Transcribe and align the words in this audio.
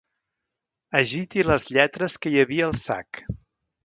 Agiti 0.99 1.43
les 1.49 1.67
lletres 1.75 2.15
que 2.23 2.31
hi 2.31 2.39
havia 2.45 2.65
al 2.69 2.73
sac. 2.85 3.21